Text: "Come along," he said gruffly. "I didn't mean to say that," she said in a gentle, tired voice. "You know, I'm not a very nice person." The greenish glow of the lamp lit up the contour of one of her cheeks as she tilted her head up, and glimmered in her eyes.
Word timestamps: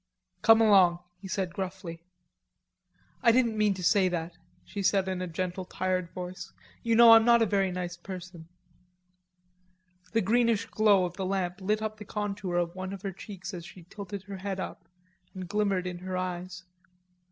"Come 0.41 0.61
along," 0.61 0.97
he 1.19 1.27
said 1.27 1.53
gruffly. 1.53 2.01
"I 3.21 3.31
didn't 3.31 3.55
mean 3.55 3.75
to 3.75 3.83
say 3.83 4.09
that," 4.09 4.33
she 4.65 4.81
said 4.81 5.07
in 5.07 5.21
a 5.21 5.27
gentle, 5.27 5.63
tired 5.63 6.09
voice. 6.09 6.51
"You 6.81 6.95
know, 6.95 7.11
I'm 7.11 7.23
not 7.23 7.43
a 7.43 7.45
very 7.45 7.71
nice 7.71 7.97
person." 7.97 8.47
The 10.13 10.21
greenish 10.21 10.65
glow 10.65 11.05
of 11.05 11.17
the 11.17 11.25
lamp 11.27 11.61
lit 11.61 11.83
up 11.83 11.97
the 11.97 12.05
contour 12.05 12.55
of 12.55 12.73
one 12.73 12.93
of 12.93 13.03
her 13.03 13.11
cheeks 13.11 13.53
as 13.53 13.63
she 13.63 13.83
tilted 13.91 14.23
her 14.23 14.37
head 14.37 14.59
up, 14.59 14.89
and 15.35 15.47
glimmered 15.47 15.85
in 15.85 15.99
her 15.99 16.17
eyes. 16.17 16.63